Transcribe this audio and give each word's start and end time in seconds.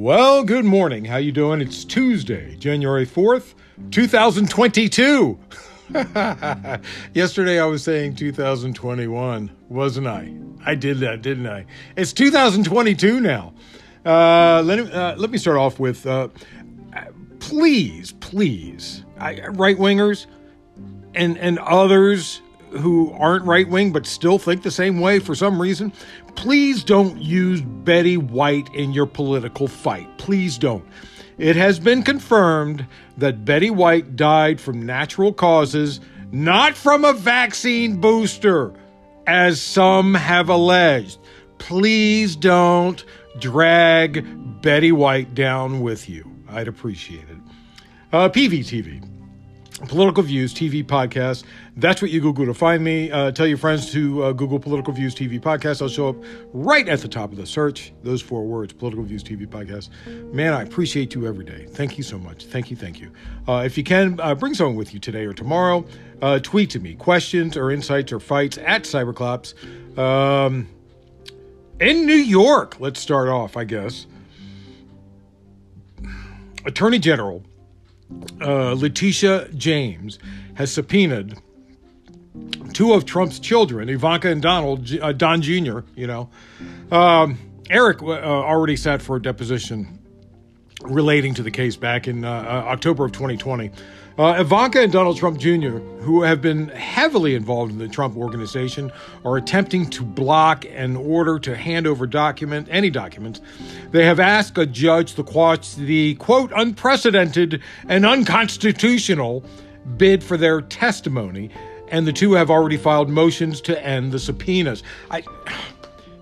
Well, 0.00 0.44
good 0.44 0.64
morning. 0.64 1.04
How 1.06 1.16
you 1.16 1.32
doing? 1.32 1.60
It's 1.60 1.84
Tuesday, 1.84 2.54
January 2.54 3.04
4th, 3.04 3.54
2022. 3.90 5.36
Yesterday 7.14 7.58
I 7.58 7.64
was 7.64 7.82
saying 7.82 8.14
2021, 8.14 9.50
wasn't 9.68 10.06
I? 10.06 10.32
I 10.64 10.76
did 10.76 11.00
that, 11.00 11.22
didn't 11.22 11.48
I? 11.48 11.66
It's 11.96 12.12
2022 12.12 13.18
now. 13.18 13.52
Uh, 14.06 14.62
let, 14.64 14.78
me, 14.78 14.92
uh, 14.92 15.16
let 15.16 15.30
me 15.30 15.36
start 15.36 15.56
off 15.56 15.80
with 15.80 16.06
uh, 16.06 16.28
please, 17.40 18.12
please, 18.12 19.04
right 19.18 19.76
wingers 19.76 20.26
and, 21.16 21.36
and 21.38 21.58
others 21.58 22.40
who 22.70 23.12
aren't 23.12 23.44
right 23.44 23.68
wing 23.68 23.92
but 23.92 24.06
still 24.06 24.38
think 24.38 24.62
the 24.62 24.70
same 24.70 25.00
way 25.00 25.18
for 25.18 25.34
some 25.34 25.60
reason, 25.60 25.92
please 26.34 26.84
don't 26.84 27.20
use 27.20 27.60
Betty 27.60 28.16
White 28.16 28.72
in 28.74 28.92
your 28.92 29.06
political 29.06 29.68
fight. 29.68 30.18
Please 30.18 30.58
don't. 30.58 30.84
It 31.38 31.56
has 31.56 31.78
been 31.78 32.02
confirmed 32.02 32.86
that 33.16 33.44
Betty 33.44 33.70
White 33.70 34.16
died 34.16 34.60
from 34.60 34.84
natural 34.84 35.32
causes, 35.32 36.00
not 36.32 36.74
from 36.74 37.04
a 37.04 37.12
vaccine 37.12 38.00
booster, 38.00 38.72
as 39.26 39.60
some 39.60 40.14
have 40.14 40.48
alleged. 40.48 41.18
Please 41.58 42.34
don't 42.34 43.04
drag 43.38 44.62
Betty 44.62 44.90
White 44.90 45.34
down 45.34 45.80
with 45.80 46.08
you. 46.08 46.24
I'd 46.48 46.68
appreciate 46.68 47.28
it. 47.28 47.38
Uh, 48.12 48.28
PVTV. 48.28 49.17
Political 49.86 50.24
Views 50.24 50.52
TV 50.52 50.84
podcast. 50.84 51.44
That's 51.76 52.02
what 52.02 52.10
you 52.10 52.20
Google 52.20 52.46
to 52.46 52.54
find 52.54 52.82
me. 52.82 53.12
Uh, 53.12 53.30
tell 53.30 53.46
your 53.46 53.58
friends 53.58 53.92
to 53.92 54.24
uh, 54.24 54.32
Google 54.32 54.58
Political 54.58 54.92
Views 54.94 55.14
TV 55.14 55.40
podcast. 55.40 55.80
I'll 55.80 55.88
show 55.88 56.08
up 56.08 56.16
right 56.52 56.88
at 56.88 57.00
the 57.00 57.08
top 57.08 57.30
of 57.30 57.38
the 57.38 57.46
search. 57.46 57.92
Those 58.02 58.20
four 58.20 58.44
words, 58.44 58.72
Political 58.72 59.04
Views 59.04 59.22
TV 59.22 59.46
podcast. 59.46 59.90
Man, 60.32 60.52
I 60.52 60.62
appreciate 60.62 61.14
you 61.14 61.26
every 61.28 61.44
day. 61.44 61.66
Thank 61.70 61.96
you 61.96 62.02
so 62.02 62.18
much. 62.18 62.46
Thank 62.46 62.70
you. 62.70 62.76
Thank 62.76 62.98
you. 63.00 63.12
Uh, 63.46 63.62
if 63.64 63.78
you 63.78 63.84
can, 63.84 64.18
uh, 64.20 64.34
bring 64.34 64.54
someone 64.54 64.76
with 64.76 64.92
you 64.92 64.98
today 64.98 65.24
or 65.24 65.32
tomorrow. 65.32 65.84
Uh, 66.20 66.40
tweet 66.40 66.70
to 66.70 66.80
me 66.80 66.94
questions 66.94 67.56
or 67.56 67.70
insights 67.70 68.12
or 68.12 68.18
fights 68.18 68.58
at 68.58 68.82
Cyberclops. 68.82 69.54
Um, 69.96 70.68
in 71.78 72.04
New 72.06 72.14
York, 72.14 72.80
let's 72.80 72.98
start 72.98 73.28
off, 73.28 73.56
I 73.56 73.62
guess. 73.62 74.06
Attorney 76.64 76.98
General 76.98 77.44
uh, 78.40 78.72
Letitia 78.72 79.48
James 79.54 80.18
has 80.54 80.72
subpoenaed 80.72 81.38
two 82.72 82.92
of 82.92 83.04
Trump's 83.04 83.38
children, 83.38 83.88
Ivanka 83.88 84.28
and 84.30 84.42
Donald, 84.42 84.90
uh, 85.00 85.12
Don 85.12 85.42
Jr., 85.42 85.80
you 85.94 86.06
know. 86.06 86.30
Um, 86.90 87.38
Eric 87.70 88.02
uh, 88.02 88.06
already 88.06 88.76
sat 88.76 89.02
for 89.02 89.16
a 89.16 89.22
deposition 89.22 89.98
relating 90.82 91.34
to 91.34 91.42
the 91.42 91.50
case 91.50 91.76
back 91.76 92.08
in 92.08 92.24
uh, 92.24 92.30
uh 92.30 92.70
October 92.70 93.04
of 93.04 93.12
2020. 93.12 93.70
Uh, 94.18 94.34
Ivanka 94.40 94.80
and 94.80 94.90
Donald 94.90 95.16
Trump 95.16 95.38
Jr., 95.38 95.78
who 96.00 96.22
have 96.22 96.42
been 96.42 96.70
heavily 96.70 97.36
involved 97.36 97.70
in 97.70 97.78
the 97.78 97.86
Trump 97.86 98.16
organization, 98.16 98.90
are 99.24 99.36
attempting 99.36 99.88
to 99.90 100.02
block 100.02 100.64
an 100.70 100.96
order 100.96 101.38
to 101.38 101.54
hand 101.54 101.86
over 101.86 102.04
document 102.04 102.66
any 102.68 102.90
documents. 102.90 103.40
They 103.92 104.04
have 104.04 104.18
asked 104.18 104.58
a 104.58 104.66
judge 104.66 105.14
to 105.14 105.22
quash 105.22 105.74
the 105.74 106.16
quote 106.16 106.50
unprecedented 106.56 107.62
and 107.86 108.04
unconstitutional 108.04 109.44
bid 109.96 110.24
for 110.24 110.36
their 110.36 110.62
testimony, 110.62 111.50
and 111.86 112.04
the 112.04 112.12
two 112.12 112.32
have 112.32 112.50
already 112.50 112.76
filed 112.76 113.08
motions 113.08 113.60
to 113.60 113.86
end 113.86 114.10
the 114.10 114.18
subpoenas. 114.18 114.82
I, 115.12 115.22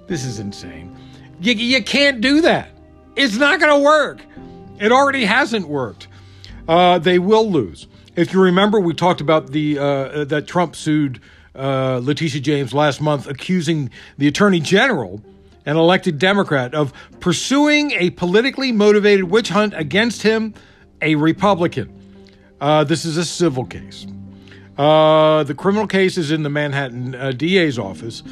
this 0.06 0.22
is 0.26 0.38
insane. 0.38 0.94
You, 1.40 1.54
you 1.54 1.82
can't 1.82 2.20
do 2.20 2.42
that. 2.42 2.68
It's 3.16 3.38
not 3.38 3.58
going 3.58 3.72
to 3.72 3.82
work. 3.82 4.20
It 4.78 4.92
already 4.92 5.24
hasn't 5.24 5.66
worked 5.66 6.08
uh, 6.68 6.98
they 6.98 7.18
will 7.18 7.50
lose. 7.50 7.86
If 8.16 8.32
you 8.32 8.42
remember, 8.42 8.80
we 8.80 8.94
talked 8.94 9.20
about 9.20 9.52
the 9.52 9.78
uh, 9.78 10.24
that 10.24 10.46
Trump 10.46 10.74
sued 10.74 11.20
uh, 11.54 12.00
Letitia 12.02 12.40
James 12.40 12.72
last 12.74 13.00
month, 13.00 13.26
accusing 13.26 13.90
the 14.18 14.28
Attorney 14.28 14.60
General, 14.60 15.20
an 15.64 15.76
elected 15.76 16.18
Democrat, 16.18 16.74
of 16.74 16.92
pursuing 17.20 17.92
a 17.92 18.10
politically 18.10 18.72
motivated 18.72 19.24
witch 19.24 19.48
hunt 19.48 19.74
against 19.74 20.22
him, 20.22 20.54
a 21.02 21.14
Republican. 21.14 21.92
Uh, 22.60 22.84
this 22.84 23.04
is 23.04 23.16
a 23.16 23.24
civil 23.24 23.64
case. 23.64 24.06
Uh, 24.78 25.42
the 25.44 25.54
criminal 25.54 25.86
case 25.86 26.18
is 26.18 26.30
in 26.30 26.42
the 26.42 26.50
Manhattan 26.50 27.14
uh, 27.14 27.32
DA's 27.32 27.78
office. 27.78 28.22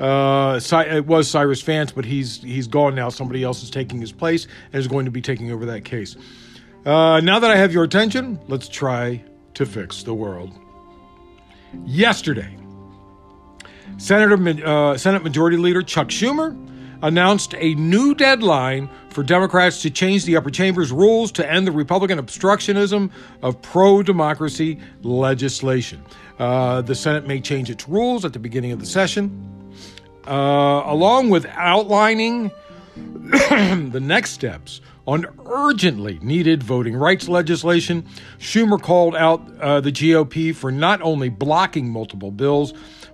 Uh, 0.00 0.60
it 0.88 1.06
was 1.06 1.28
Cyrus 1.28 1.62
Vance, 1.62 1.92
but 1.92 2.04
he's 2.04 2.42
he's 2.42 2.66
gone 2.66 2.94
now. 2.94 3.08
Somebody 3.08 3.44
else 3.44 3.62
is 3.62 3.70
taking 3.70 4.00
his 4.00 4.10
place 4.10 4.48
and 4.72 4.80
is 4.80 4.88
going 4.88 5.04
to 5.04 5.12
be 5.12 5.20
taking 5.20 5.52
over 5.52 5.64
that 5.66 5.84
case. 5.84 6.16
Uh, 6.84 7.20
now 7.20 7.38
that 7.38 7.50
I 7.50 7.56
have 7.56 7.72
your 7.72 7.84
attention, 7.84 8.40
let's 8.48 8.68
try 8.68 9.22
to 9.54 9.64
fix 9.64 10.02
the 10.02 10.14
world. 10.14 10.52
Yesterday, 11.84 12.56
Senator, 13.98 14.66
uh, 14.66 14.96
Senate 14.98 15.22
Majority 15.22 15.56
Leader 15.58 15.82
Chuck 15.82 16.08
Schumer 16.08 16.58
announced 17.02 17.54
a 17.58 17.74
new 17.74 18.14
deadline 18.14 18.88
for 19.10 19.22
Democrats 19.22 19.82
to 19.82 19.90
change 19.90 20.24
the 20.24 20.36
upper 20.36 20.50
chamber's 20.50 20.90
rules 20.90 21.30
to 21.32 21.48
end 21.48 21.68
the 21.68 21.72
Republican 21.72 22.18
obstructionism 22.18 23.10
of 23.42 23.62
pro 23.62 24.02
democracy 24.02 24.78
legislation. 25.02 26.02
Uh, 26.40 26.82
the 26.82 26.94
Senate 26.96 27.28
may 27.28 27.40
change 27.40 27.70
its 27.70 27.88
rules 27.88 28.24
at 28.24 28.32
the 28.32 28.38
beginning 28.40 28.72
of 28.72 28.80
the 28.80 28.86
session, 28.86 29.72
uh, 30.26 30.82
along 30.84 31.30
with 31.30 31.46
outlining 31.46 32.50
the 32.96 34.00
next 34.02 34.30
steps 34.32 34.80
on 35.06 35.26
urgently 35.46 36.18
needed 36.22 36.62
voting 36.62 36.94
rights 36.94 37.28
legislation. 37.28 38.04
Schumer 38.38 38.80
called 38.80 39.16
out 39.16 39.42
uh, 39.60 39.80
the 39.80 39.90
GOP 39.90 40.54
for 40.54 40.70
not 40.70 41.02
only 41.02 41.28
blocking 41.28 41.88
multiple 41.88 42.30
bills, 42.30 42.72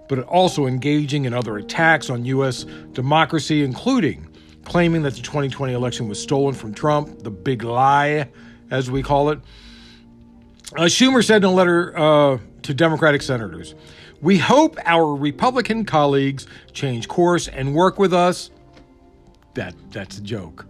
but 0.09 0.21
also 0.21 0.67
engaging 0.67 1.25
in 1.25 1.35
other 1.35 1.57
attacks 1.57 2.11
on 2.11 2.25
U.S. 2.25 2.65
democracy, 2.93 3.63
including 3.63 4.29
claiming 4.65 5.03
that 5.03 5.15
the 5.15 5.23
2020 5.23 5.73
election 5.73 6.09
was 6.09 6.21
stolen 6.21 6.55
from 6.55 6.75
Trump, 6.75 7.23
the 7.23 7.31
big 7.31 7.65
lie, 7.65 8.29
as 8.71 8.91
we 8.91 9.03
call 9.03 9.31
it. 9.31 9.41
Uh, 10.77 10.83
Schumer 10.83 11.25
said 11.25 11.39
in 11.39 11.45
a 11.45 11.53
letter 11.53 11.97
uh, 11.99 12.39
to 12.63 12.75
Democratic 12.75 13.23
senators, 13.23 13.75
We 14.21 14.37
hope 14.37 14.77
our 14.85 15.15
Republican 15.15 15.87
colleagues 15.87 16.47
change 16.73 17.09
course 17.09 17.49
and 17.49 17.75
work 17.75 17.99
with 17.99 18.13
us. 18.13 18.51
That, 19.55 19.75
that's 19.91 20.19
a 20.19 20.21
joke. 20.21 20.68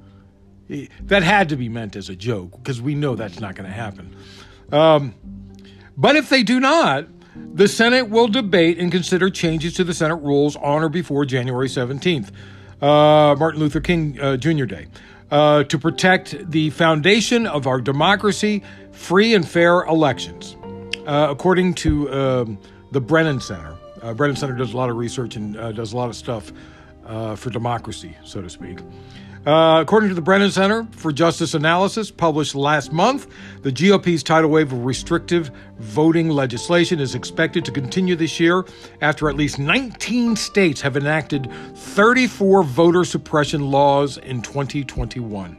That 1.02 1.22
had 1.22 1.48
to 1.48 1.56
be 1.56 1.68
meant 1.68 1.96
as 1.96 2.08
a 2.08 2.16
joke 2.16 2.52
because 2.52 2.80
we 2.80 2.94
know 2.94 3.14
that's 3.14 3.40
not 3.40 3.54
going 3.54 3.68
to 3.68 3.74
happen. 3.74 4.14
Um, 4.70 5.14
but 5.96 6.14
if 6.14 6.28
they 6.28 6.42
do 6.42 6.60
not, 6.60 7.06
the 7.54 7.68
Senate 7.68 8.08
will 8.08 8.28
debate 8.28 8.78
and 8.78 8.92
consider 8.92 9.30
changes 9.30 9.74
to 9.74 9.84
the 9.84 9.94
Senate 9.94 10.16
rules 10.16 10.56
on 10.56 10.82
or 10.82 10.88
before 10.88 11.24
January 11.24 11.68
17th, 11.68 12.30
uh, 12.80 13.34
Martin 13.36 13.60
Luther 13.60 13.80
King 13.80 14.18
uh, 14.20 14.36
Jr. 14.36 14.64
Day, 14.64 14.86
uh, 15.30 15.64
to 15.64 15.78
protect 15.78 16.50
the 16.50 16.70
foundation 16.70 17.46
of 17.46 17.66
our 17.66 17.80
democracy, 17.80 18.62
free 18.92 19.34
and 19.34 19.48
fair 19.48 19.84
elections. 19.84 20.56
Uh, 21.06 21.28
according 21.30 21.74
to 21.74 22.12
um, 22.12 22.58
the 22.92 23.00
Brennan 23.00 23.40
Center, 23.40 23.76
uh, 24.02 24.12
Brennan 24.12 24.36
Center 24.36 24.54
does 24.54 24.74
a 24.74 24.76
lot 24.76 24.90
of 24.90 24.96
research 24.96 25.36
and 25.36 25.56
uh, 25.56 25.72
does 25.72 25.92
a 25.92 25.96
lot 25.96 26.08
of 26.08 26.16
stuff 26.16 26.52
for 27.36 27.48
democracy, 27.50 28.14
so 28.22 28.42
to 28.42 28.50
speak. 28.50 28.78
Uh, 29.48 29.80
according 29.80 30.10
to 30.10 30.14
the 30.14 30.20
Brennan 30.20 30.50
Center 30.50 30.86
for 30.90 31.10
Justice 31.10 31.54
Analysis, 31.54 32.10
published 32.10 32.54
last 32.54 32.92
month, 32.92 33.28
the 33.62 33.72
GOP's 33.72 34.22
tidal 34.22 34.50
wave 34.50 34.74
of 34.74 34.84
restrictive 34.84 35.50
voting 35.78 36.28
legislation 36.28 37.00
is 37.00 37.14
expected 37.14 37.64
to 37.64 37.72
continue 37.72 38.14
this 38.14 38.38
year 38.38 38.66
after 39.00 39.26
at 39.30 39.36
least 39.36 39.58
19 39.58 40.36
states 40.36 40.82
have 40.82 40.98
enacted 40.98 41.50
34 41.76 42.62
voter 42.62 43.06
suppression 43.06 43.70
laws 43.70 44.18
in 44.18 44.42
2021. 44.42 45.56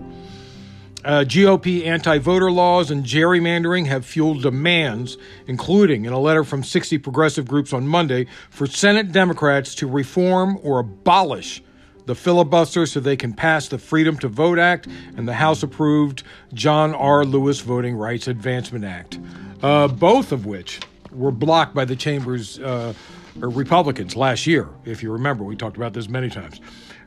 Uh, 1.03 1.21
GOP 1.21 1.87
anti 1.87 2.19
voter 2.19 2.51
laws 2.51 2.91
and 2.91 3.03
gerrymandering 3.03 3.87
have 3.87 4.05
fueled 4.05 4.43
demands, 4.43 5.17
including 5.47 6.05
in 6.05 6.13
a 6.13 6.19
letter 6.19 6.43
from 6.43 6.63
60 6.63 6.99
progressive 6.99 7.47
groups 7.47 7.73
on 7.73 7.87
Monday, 7.87 8.27
for 8.51 8.67
Senate 8.67 9.11
Democrats 9.11 9.73
to 9.73 9.87
reform 9.87 10.59
or 10.61 10.77
abolish 10.77 11.63
the 12.05 12.15
filibuster 12.15 12.85
so 12.85 12.99
they 12.99 13.17
can 13.17 13.33
pass 13.33 13.67
the 13.67 13.77
Freedom 13.77 14.17
to 14.19 14.27
Vote 14.27 14.59
Act 14.59 14.87
and 15.15 15.27
the 15.27 15.33
House 15.33 15.63
approved 15.63 16.23
John 16.53 16.93
R. 16.93 17.25
Lewis 17.25 17.59
Voting 17.59 17.95
Rights 17.95 18.27
Advancement 18.27 18.85
Act, 18.85 19.19
uh, 19.61 19.87
both 19.87 20.31
of 20.31 20.45
which 20.45 20.79
were 21.11 21.31
blocked 21.31 21.73
by 21.75 21.85
the 21.85 21.95
chamber's 21.95 22.59
uh, 22.59 22.93
Republicans 23.35 24.15
last 24.15 24.47
year. 24.47 24.69
If 24.85 25.03
you 25.03 25.11
remember, 25.11 25.43
we 25.43 25.55
talked 25.55 25.77
about 25.77 25.93
this 25.93 26.09
many 26.09 26.29
times. 26.29 26.61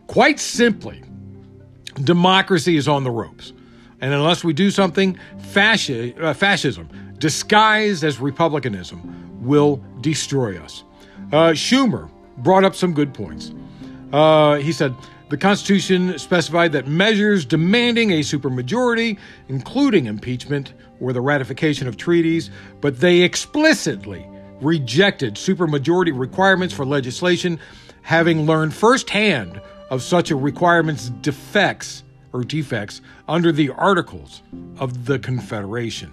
Quite 0.06 0.38
simply, 0.40 1.02
democracy 2.04 2.76
is 2.76 2.88
on 2.88 3.04
the 3.04 3.10
ropes. 3.10 3.52
And 4.00 4.12
unless 4.12 4.42
we 4.42 4.52
do 4.52 4.70
something, 4.70 5.16
fasci- 5.38 6.20
uh, 6.20 6.34
fascism, 6.34 6.88
disguised 7.18 8.02
as 8.02 8.18
republicanism, 8.18 9.40
will 9.42 9.82
destroy 10.00 10.58
us. 10.58 10.82
Uh, 11.32 11.50
Schumer 11.50 12.10
brought 12.38 12.64
up 12.64 12.74
some 12.74 12.92
good 12.92 13.14
points. 13.14 13.52
Uh, 14.12 14.56
he 14.56 14.72
said, 14.72 14.94
The 15.30 15.36
Constitution 15.36 16.18
specified 16.18 16.72
that 16.72 16.86
measures 16.86 17.44
demanding 17.44 18.10
a 18.12 18.20
supermajority, 18.20 19.18
including 19.48 20.06
impeachment 20.06 20.74
or 21.00 21.12
the 21.12 21.20
ratification 21.20 21.88
of 21.88 21.96
treaties, 21.96 22.50
but 22.80 23.00
they 23.00 23.22
explicitly 23.22 24.26
rejected 24.60 25.34
supermajority 25.34 26.16
requirements 26.16 26.72
for 26.74 26.84
legislation, 26.84 27.58
having 28.02 28.46
learned 28.46 28.74
firsthand 28.74 29.60
of 29.90 30.02
such 30.02 30.30
a 30.30 30.36
requirement's 30.36 31.10
defects 31.10 32.04
or 32.32 32.42
defects 32.44 33.00
under 33.28 33.52
the 33.52 33.70
Articles 33.70 34.42
of 34.78 35.06
the 35.06 35.18
Confederation. 35.18 36.12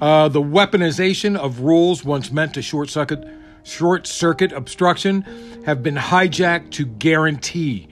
Uh, 0.00 0.28
the 0.28 0.42
weaponization 0.42 1.36
of 1.36 1.60
rules 1.60 2.04
once 2.04 2.32
meant 2.32 2.54
to 2.54 2.62
short 2.62 2.90
circuit, 2.90 3.24
short 3.64 4.06
circuit 4.06 4.52
obstruction 4.52 5.22
have 5.64 5.82
been 5.82 5.96
hijacked 5.96 6.70
to 6.72 6.86
guarantee 6.86 7.88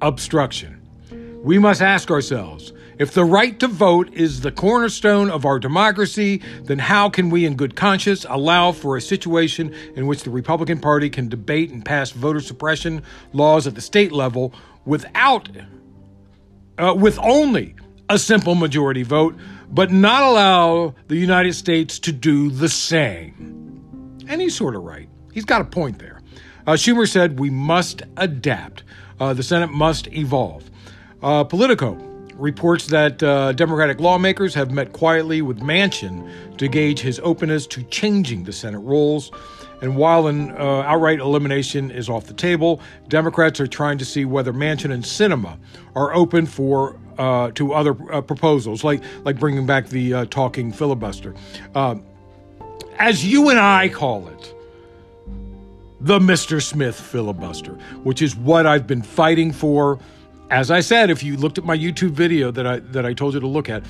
obstruction. 0.00 0.80
We 1.42 1.58
must 1.58 1.82
ask 1.82 2.10
ourselves 2.10 2.72
if 2.98 3.14
the 3.14 3.24
right 3.24 3.58
to 3.58 3.68
vote 3.68 4.12
is 4.12 4.42
the 4.42 4.52
cornerstone 4.52 5.30
of 5.30 5.44
our 5.44 5.58
democracy, 5.58 6.42
then 6.62 6.78
how 6.78 7.08
can 7.08 7.30
we, 7.30 7.44
in 7.44 7.56
good 7.56 7.74
conscience, 7.74 8.24
allow 8.28 8.70
for 8.70 8.96
a 8.96 9.00
situation 9.00 9.74
in 9.96 10.06
which 10.06 10.22
the 10.22 10.30
Republican 10.30 10.78
Party 10.78 11.10
can 11.10 11.28
debate 11.28 11.70
and 11.70 11.84
pass 11.84 12.10
voter 12.10 12.40
suppression 12.40 13.02
laws 13.32 13.66
at 13.66 13.74
the 13.74 13.80
state 13.80 14.12
level 14.12 14.54
without, 14.84 15.48
uh, 16.78 16.94
with 16.96 17.18
only 17.18 17.74
a 18.08 18.18
simple 18.18 18.54
majority 18.54 19.02
vote, 19.02 19.36
but 19.70 19.90
not 19.90 20.22
allow 20.22 20.94
the 21.08 21.16
United 21.16 21.54
States 21.54 21.98
to 21.98 22.12
do 22.12 22.50
the 22.50 22.68
same? 22.68 24.22
Any 24.28 24.50
sort 24.50 24.76
of 24.76 24.82
right. 24.82 25.08
He's 25.32 25.44
got 25.44 25.60
a 25.60 25.64
point 25.64 25.98
there. 25.98 26.20
Uh, 26.66 26.72
Schumer 26.72 27.08
said 27.08 27.40
we 27.40 27.50
must 27.50 28.02
adapt. 28.16 28.84
Uh, 29.18 29.34
the 29.34 29.42
Senate 29.42 29.70
must 29.70 30.06
evolve. 30.08 30.70
Uh, 31.22 31.42
Politico 31.44 31.94
reports 32.36 32.86
that 32.88 33.22
uh, 33.22 33.52
Democratic 33.52 34.00
lawmakers 34.00 34.54
have 34.54 34.70
met 34.70 34.92
quietly 34.92 35.42
with 35.42 35.60
Manchin 35.60 36.28
to 36.58 36.68
gauge 36.68 37.00
his 37.00 37.20
openness 37.20 37.66
to 37.68 37.82
changing 37.84 38.44
the 38.44 38.52
Senate 38.52 38.80
rules. 38.80 39.30
And 39.80 39.96
while 39.96 40.28
an 40.28 40.52
uh, 40.52 40.82
outright 40.82 41.18
elimination 41.18 41.90
is 41.90 42.08
off 42.08 42.26
the 42.26 42.34
table, 42.34 42.80
Democrats 43.08 43.58
are 43.58 43.66
trying 43.66 43.98
to 43.98 44.04
see 44.04 44.24
whether 44.24 44.52
Manchin 44.52 44.92
and 44.92 45.02
Sinema 45.02 45.58
are 45.96 46.14
open 46.14 46.46
for 46.46 46.98
uh, 47.18 47.50
to 47.52 47.72
other 47.72 47.92
proposals, 48.22 48.84
like 48.84 49.02
like 49.24 49.38
bringing 49.38 49.66
back 49.66 49.88
the 49.88 50.26
talking 50.26 50.72
filibuster, 50.72 51.34
as 52.98 53.24
you 53.26 53.50
and 53.50 53.58
I 53.58 53.88
call 53.88 54.28
it, 54.28 54.54
the 56.02 56.18
Mr. 56.18 56.60
Smith 56.60 56.98
filibuster, 56.98 57.72
which 58.02 58.22
is 58.22 58.36
what 58.36 58.66
I've 58.66 58.86
been 58.86 59.02
fighting 59.02 59.52
for 59.52 59.98
as 60.52 60.70
I 60.70 60.80
said, 60.80 61.08
if 61.08 61.22
you 61.22 61.38
looked 61.38 61.56
at 61.56 61.64
my 61.64 61.76
YouTube 61.76 62.10
video 62.10 62.50
that 62.50 62.66
I 62.66 62.78
that 62.80 63.06
I 63.06 63.14
told 63.14 63.32
you 63.32 63.40
to 63.40 63.46
look 63.46 63.70
at, 63.70 63.82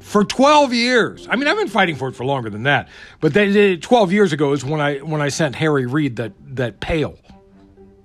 for 0.00 0.24
12 0.24 0.74
years. 0.74 1.28
I 1.30 1.36
mean, 1.36 1.46
I've 1.46 1.56
been 1.56 1.68
fighting 1.68 1.94
for 1.94 2.08
it 2.08 2.16
for 2.16 2.24
longer 2.24 2.50
than 2.50 2.64
that. 2.64 2.88
But 3.20 3.32
they, 3.32 3.76
12 3.76 4.12
years 4.12 4.32
ago 4.32 4.52
is 4.52 4.64
when 4.64 4.80
I 4.80 4.98
when 4.98 5.20
I 5.20 5.28
sent 5.28 5.54
Harry 5.54 5.86
Reid 5.86 6.16
that 6.16 6.32
that 6.56 6.80
pail, 6.80 7.16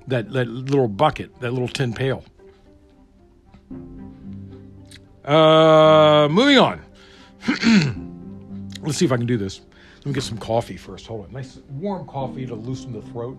that 0.07 0.31
that 0.33 0.47
little 0.47 0.87
bucket, 0.87 1.39
that 1.39 1.51
little 1.51 1.67
tin 1.67 1.93
pail. 1.93 2.23
Uh, 5.25 6.27
moving 6.29 6.59
on. 6.59 6.81
Let's 8.81 8.97
see 8.97 9.05
if 9.05 9.11
I 9.11 9.17
can 9.17 9.25
do 9.25 9.37
this. 9.37 9.61
Let 10.03 10.09
me 10.09 10.13
get 10.15 10.23
some 10.23 10.37
coffee 10.37 10.75
first. 10.75 11.07
Hold 11.07 11.27
on. 11.27 11.31
Nice 11.31 11.59
warm 11.69 12.05
coffee 12.05 12.45
to 12.45 12.55
loosen 12.55 12.91
the 12.91 13.01
throat. 13.03 13.37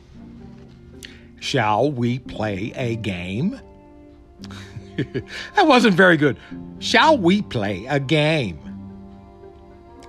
Shall 1.42 1.92
we 1.92 2.20
play 2.20 2.72
a 2.76 2.96
game? 2.96 3.60
that 4.96 5.68
wasn't 5.68 5.96
very 5.96 6.16
good. 6.16 6.38
Shall 6.80 7.18
we 7.18 7.42
play 7.42 7.86
a 7.88 8.00
game? 8.00 8.60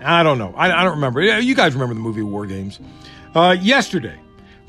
I 0.01 0.23
don't 0.23 0.39
know. 0.39 0.55
I, 0.57 0.71
I, 0.71 0.85
don't 0.85 0.95
remember. 0.95 1.21
You 1.21 1.55
guys 1.57 1.75
remember 1.75 1.95
the 1.95 2.01
movie 2.01 2.23
War 2.23 2.47
Games? 2.47 2.79
Uh, 3.35 3.57
yesterday, 3.61 4.19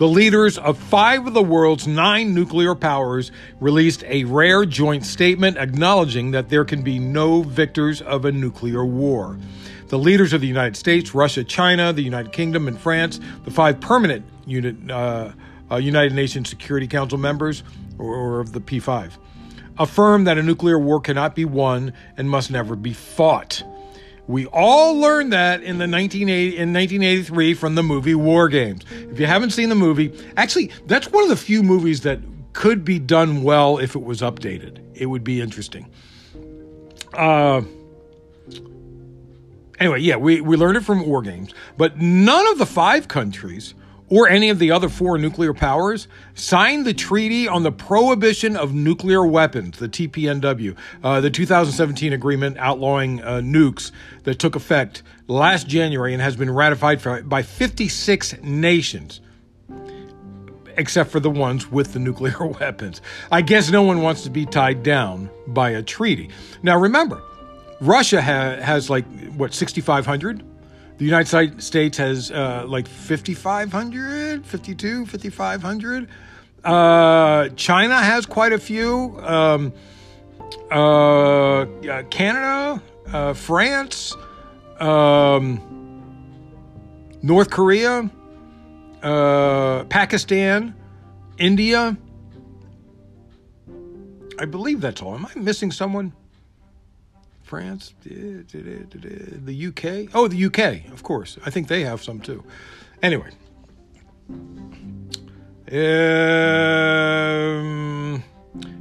the 0.01 0.07
leaders 0.07 0.57
of 0.57 0.79
five 0.79 1.27
of 1.27 1.35
the 1.35 1.43
world's 1.43 1.85
nine 1.85 2.33
nuclear 2.33 2.73
powers 2.73 3.31
released 3.59 4.03
a 4.05 4.23
rare 4.23 4.65
joint 4.65 5.05
statement 5.05 5.57
acknowledging 5.57 6.31
that 6.31 6.49
there 6.49 6.65
can 6.65 6.81
be 6.81 6.97
no 6.97 7.43
victors 7.43 8.01
of 8.01 8.25
a 8.25 8.31
nuclear 8.31 8.83
war. 8.83 9.37
The 9.89 9.99
leaders 9.99 10.33
of 10.33 10.41
the 10.41 10.47
United 10.47 10.75
States, 10.75 11.13
Russia, 11.13 11.43
China, 11.43 11.93
the 11.93 12.01
United 12.01 12.33
Kingdom, 12.33 12.67
and 12.67 12.79
France, 12.79 13.19
the 13.43 13.51
five 13.51 13.79
permanent 13.79 14.25
unit, 14.47 14.89
uh, 14.89 15.33
uh, 15.69 15.75
United 15.75 16.13
Nations 16.13 16.49
Security 16.49 16.87
Council 16.87 17.19
members, 17.19 17.61
or, 17.99 18.15
or 18.15 18.39
of 18.39 18.53
the 18.53 18.59
P5, 18.59 19.11
affirm 19.77 20.23
that 20.23 20.39
a 20.39 20.41
nuclear 20.41 20.79
war 20.79 20.99
cannot 20.99 21.35
be 21.35 21.45
won 21.45 21.93
and 22.17 22.27
must 22.27 22.49
never 22.49 22.75
be 22.75 22.93
fought. 22.93 23.61
We 24.27 24.45
all 24.47 24.97
learned 24.97 25.33
that 25.33 25.61
in 25.61 25.77
the 25.77 25.87
1980, 25.87 26.57
in 26.57 26.73
1983 26.73 27.53
from 27.53 27.75
the 27.75 27.83
movie 27.83 28.15
War 28.15 28.49
Games. 28.49 28.83
If 28.91 29.19
you 29.19 29.25
haven't 29.25 29.49
seen 29.49 29.69
the 29.69 29.75
movie, 29.75 30.13
actually, 30.37 30.71
that's 30.85 31.11
one 31.11 31.23
of 31.23 31.29
the 31.29 31.35
few 31.35 31.63
movies 31.63 32.01
that 32.01 32.19
could 32.53 32.85
be 32.85 32.99
done 32.99 33.43
well 33.43 33.77
if 33.77 33.95
it 33.95 34.03
was 34.03 34.21
updated. 34.21 34.79
It 34.93 35.07
would 35.07 35.23
be 35.23 35.41
interesting. 35.41 35.89
Uh, 37.13 37.61
Anyway, 39.81 39.99
yeah, 39.99 40.15
we, 40.15 40.41
we 40.41 40.55
learned 40.55 40.77
it 40.77 40.83
from 40.83 41.07
war 41.07 41.23
games, 41.23 41.55
but 41.75 41.97
none 41.97 42.45
of 42.49 42.59
the 42.59 42.67
five 42.67 43.07
countries 43.07 43.73
or 44.11 44.27
any 44.27 44.49
of 44.49 44.59
the 44.59 44.69
other 44.69 44.89
four 44.89 45.17
nuclear 45.17 45.53
powers 45.53 46.07
signed 46.35 46.85
the 46.85 46.93
Treaty 46.93 47.47
on 47.47 47.63
the 47.63 47.71
Prohibition 47.71 48.57
of 48.57 48.73
Nuclear 48.73 49.25
Weapons, 49.25 49.79
the 49.79 49.87
TPNW, 49.87 50.75
uh, 51.01 51.21
the 51.21 51.29
2017 51.29 52.11
agreement 52.11 52.57
outlawing 52.57 53.21
uh, 53.21 53.37
nukes 53.37 53.91
that 54.23 54.37
took 54.37 54.55
effect 54.55 55.01
last 55.27 55.65
January 55.65 56.11
and 56.13 56.21
has 56.21 56.35
been 56.35 56.51
ratified 56.51 57.29
by 57.29 57.41
56 57.41 58.41
nations. 58.43 59.21
Except 60.75 61.09
for 61.09 61.21
the 61.21 61.29
ones 61.29 61.71
with 61.71 61.93
the 61.93 61.99
nuclear 61.99 62.45
weapons. 62.59 63.01
I 63.31 63.41
guess 63.41 63.69
no 63.69 63.81
one 63.81 64.01
wants 64.01 64.23
to 64.23 64.29
be 64.29 64.45
tied 64.45 64.83
down 64.83 65.29
by 65.47 65.69
a 65.71 65.81
treaty. 65.81 66.29
Now, 66.63 66.77
remember, 66.77 67.21
Russia 67.79 68.21
ha- 68.21 68.57
has 68.57 68.89
like 68.89 69.05
what 69.35 69.53
6,500. 69.53 70.43
The 71.01 71.05
United 71.05 71.63
States 71.63 71.97
has 71.97 72.29
uh, 72.29 72.63
like 72.67 72.87
5,500, 72.87 74.45
52, 74.45 75.07
5,500. 75.07 76.07
Uh, 76.63 77.49
China 77.55 77.95
has 77.95 78.27
quite 78.27 78.53
a 78.53 78.59
few. 78.59 79.19
Um, 79.19 79.73
uh, 80.69 81.65
Canada, 82.11 82.83
uh, 83.07 83.33
France, 83.33 84.15
um, 84.79 85.59
North 87.23 87.49
Korea, 87.49 88.07
uh, 89.01 89.85
Pakistan, 89.85 90.75
India. 91.39 91.97
I 94.37 94.45
believe 94.45 94.81
that's 94.81 95.01
all. 95.01 95.15
Am 95.15 95.25
I 95.25 95.39
missing 95.39 95.71
someone? 95.71 96.13
France, 97.51 97.93
the 98.05 98.45
UK. 99.67 99.83
Oh, 100.15 100.29
the 100.29 100.45
UK, 100.45 100.89
of 100.93 101.03
course. 101.03 101.37
I 101.45 101.49
think 101.49 101.67
they 101.67 101.83
have 101.83 102.01
some 102.01 102.21
too. 102.21 102.45
Anyway. 103.03 103.27
Um, 107.49 108.23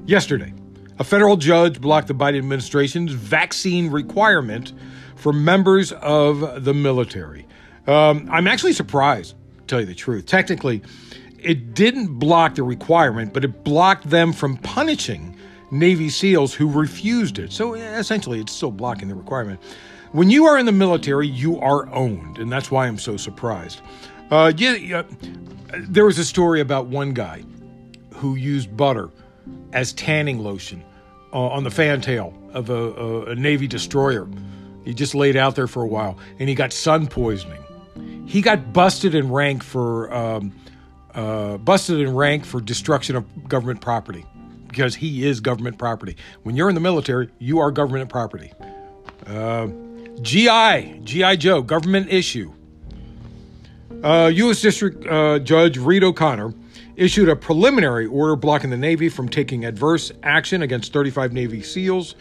yesterday, 0.06 0.54
a 1.00 1.04
federal 1.04 1.36
judge 1.36 1.80
blocked 1.80 2.06
the 2.06 2.14
Biden 2.14 2.38
administration's 2.38 3.10
vaccine 3.10 3.90
requirement 3.90 4.72
for 5.16 5.32
members 5.32 5.90
of 5.90 6.64
the 6.64 6.72
military. 6.72 7.48
Um, 7.88 8.28
I'm 8.30 8.46
actually 8.46 8.74
surprised, 8.74 9.34
to 9.58 9.64
tell 9.66 9.80
you 9.80 9.86
the 9.86 9.96
truth. 9.96 10.26
Technically, 10.26 10.80
it 11.40 11.74
didn't 11.74 12.20
block 12.20 12.54
the 12.54 12.62
requirement, 12.62 13.34
but 13.34 13.42
it 13.44 13.64
blocked 13.64 14.08
them 14.10 14.32
from 14.32 14.58
punishing 14.58 15.36
Navy 15.70 16.08
SEALs 16.08 16.54
who 16.54 16.70
refused 16.70 17.38
it. 17.38 17.52
So 17.52 17.74
essentially, 17.74 18.40
it's 18.40 18.52
still 18.52 18.70
blocking 18.70 19.08
the 19.08 19.14
requirement. 19.14 19.60
When 20.12 20.30
you 20.30 20.46
are 20.46 20.58
in 20.58 20.66
the 20.66 20.72
military, 20.72 21.28
you 21.28 21.58
are 21.60 21.88
owned, 21.94 22.38
and 22.38 22.50
that's 22.50 22.70
why 22.70 22.86
I'm 22.86 22.98
so 22.98 23.16
surprised. 23.16 23.80
Uh, 24.30 24.52
yeah, 24.56 24.74
yeah, 24.74 25.02
there 25.78 26.04
was 26.04 26.18
a 26.18 26.24
story 26.24 26.60
about 26.60 26.86
one 26.86 27.12
guy 27.12 27.44
who 28.14 28.34
used 28.34 28.76
butter 28.76 29.10
as 29.72 29.92
tanning 29.92 30.40
lotion 30.40 30.84
uh, 31.32 31.38
on 31.38 31.62
the 31.62 31.70
fantail 31.70 32.34
of 32.52 32.70
a, 32.70 32.74
a, 32.74 33.24
a 33.26 33.34
Navy 33.36 33.68
destroyer. 33.68 34.28
He 34.84 34.94
just 34.94 35.14
laid 35.14 35.36
out 35.36 35.54
there 35.54 35.68
for 35.68 35.82
a 35.82 35.86
while, 35.86 36.18
and 36.40 36.48
he 36.48 36.54
got 36.54 36.72
sun 36.72 37.06
poisoning. 37.06 37.62
He 38.26 38.40
got 38.42 38.72
busted 38.72 39.14
in 39.14 39.30
rank 39.30 39.62
for 39.62 40.12
um, 40.12 40.52
uh, 41.14 41.58
busted 41.58 42.00
in 42.00 42.14
rank 42.14 42.44
for 42.44 42.60
destruction 42.60 43.14
of 43.14 43.48
government 43.48 43.80
property 43.80 44.24
because 44.70 44.94
he 44.94 45.26
is 45.26 45.40
government 45.40 45.78
property. 45.78 46.16
When 46.44 46.56
you're 46.56 46.68
in 46.68 46.74
the 46.74 46.80
military, 46.80 47.28
you 47.38 47.58
are 47.58 47.70
government 47.70 48.08
property. 48.08 48.52
Uh, 49.26 49.68
GI, 50.22 51.00
GI 51.04 51.36
Joe, 51.36 51.62
government 51.62 52.08
issue. 52.10 52.52
Uh, 54.02 54.30
U.S. 54.32 54.62
District 54.62 55.06
uh, 55.06 55.38
Judge 55.40 55.76
Reed 55.76 56.04
O'Connor 56.04 56.54
issued 56.96 57.28
a 57.28 57.36
preliminary 57.36 58.06
order 58.06 58.36
blocking 58.36 58.70
the 58.70 58.76
Navy 58.76 59.08
from 59.08 59.28
taking 59.28 59.64
adverse 59.64 60.12
action 60.22 60.62
against 60.62 60.92
35 60.92 61.32
Navy 61.32 61.62
SEALs 61.62 62.14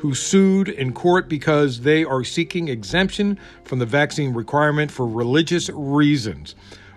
who 0.00 0.14
sued 0.14 0.68
in 0.68 0.92
court 0.92 1.28
because 1.28 1.80
they 1.82 2.04
are 2.04 2.24
seeking 2.24 2.68
exemption 2.68 3.38
from 3.64 3.78
the 3.78 3.86
vaccine 3.86 4.34
requirement 4.34 4.90
for 4.90 5.06
religious 5.06 5.70
reasons. 5.70 6.54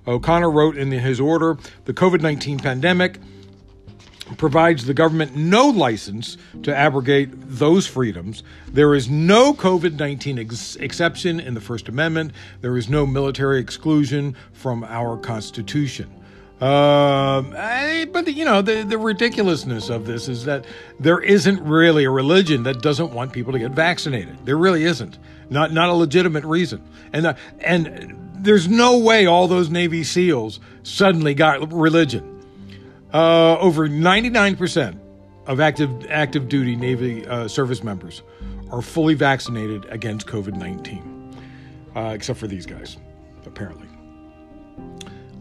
O'Connor 0.08 0.50
wrote 0.50 0.78
in 0.78 0.92
his 0.92 1.20
order 1.20 1.58
the 1.86 1.94
COVID 1.94 2.22
19 2.22 2.60
pandemic 2.60 3.20
provides 4.38 4.86
the 4.86 4.94
government 4.94 5.36
no 5.36 5.68
license 5.68 6.38
to 6.64 6.76
abrogate 6.76 7.30
those 7.34 7.86
freedoms. 7.88 8.44
There 8.68 8.96
is 8.96 9.10
no 9.10 9.54
COVID 9.54 10.00
19 10.00 10.40
ex- 10.40 10.76
exception 10.78 11.40
in 11.40 11.54
the 11.54 11.62
First 11.62 11.88
Amendment. 11.88 12.34
There 12.62 12.78
is 12.78 12.90
no 12.90 13.06
military 13.06 13.60
exclusion 13.60 14.36
from 14.54 14.84
our 14.84 15.18
Constitution. 15.18 16.10
Um, 16.62 17.54
I, 17.58 18.08
but 18.14 18.34
you 18.34 18.46
know 18.46 18.62
the 18.62 18.84
the 18.84 18.98
ridiculousness 18.98 19.90
of 19.90 20.06
this 20.06 20.30
is 20.30 20.46
that 20.46 20.66
there 21.02 21.20
isn't 21.20 21.62
really 21.62 22.06
a 22.06 22.10
religion 22.10 22.64
that 22.64 22.82
doesn't 22.82 23.12
want 23.12 23.34
people 23.34 23.52
to 23.52 23.60
get 23.60 23.72
vaccinated. 23.72 24.38
There 24.46 24.58
really 24.58 24.86
isn't. 24.86 25.18
Not 25.50 25.74
not 25.74 25.90
a 25.90 25.94
legitimate 25.94 26.46
reason. 26.46 26.82
And 27.12 27.28
uh, 27.28 27.34
and 27.60 28.18
there's 28.38 28.70
no 28.70 28.98
way 28.98 29.26
all 29.26 29.50
those 29.50 29.70
Navy 29.70 30.06
SEALs 30.06 30.62
suddenly 30.84 31.34
got 31.34 31.74
religion. 31.74 32.35
Uh, 33.14 33.58
over 33.60 33.88
99% 33.88 35.00
of 35.48 35.60
active 35.60 35.90
active 36.10 36.50
duty 36.50 36.76
Navy 36.76 37.26
uh, 37.28 37.48
service 37.48 37.84
members 37.84 38.24
are 38.72 38.82
fully 38.82 39.14
vaccinated 39.14 39.86
against 39.90 40.28
COVID 40.28 40.56
19, 40.56 41.36
uh, 41.96 42.12
except 42.14 42.40
for 42.40 42.48
these 42.48 42.66
guys, 42.66 42.98
apparently. 43.46 43.88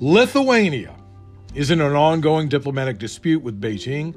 Lithuania 0.01 0.95
is 1.55 1.71
in 1.71 1.81
an 1.81 1.95
ongoing 1.95 2.49
diplomatic 2.49 2.99
dispute 2.99 3.43
with 3.43 3.61
Beijing. 3.61 4.15